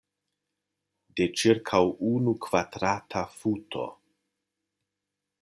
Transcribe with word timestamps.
De 1.19 1.27
ĉirkaŭ 1.41 1.81
unu 2.13 2.33
kvadrata 2.47 3.23
futo. 3.35 3.87